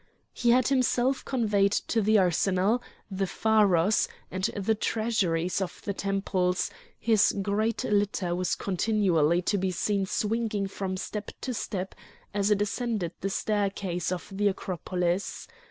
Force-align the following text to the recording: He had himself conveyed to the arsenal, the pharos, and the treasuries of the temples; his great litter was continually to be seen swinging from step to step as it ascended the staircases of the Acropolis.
He 0.33 0.49
had 0.49 0.69
himself 0.69 1.23
conveyed 1.25 1.73
to 1.73 2.01
the 2.01 2.17
arsenal, 2.17 2.81
the 3.11 3.27
pharos, 3.27 4.07
and 4.31 4.45
the 4.57 4.73
treasuries 4.73 5.61
of 5.61 5.79
the 5.85 5.93
temples; 5.93 6.71
his 6.97 7.35
great 7.39 7.83
litter 7.83 8.33
was 8.33 8.55
continually 8.55 9.43
to 9.43 9.59
be 9.59 9.69
seen 9.69 10.07
swinging 10.07 10.65
from 10.65 10.97
step 10.97 11.29
to 11.41 11.53
step 11.53 11.93
as 12.33 12.49
it 12.49 12.63
ascended 12.63 13.11
the 13.21 13.29
staircases 13.29 14.11
of 14.11 14.27
the 14.35 14.47
Acropolis. 14.47 15.47